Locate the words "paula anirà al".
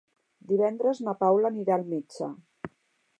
1.19-1.85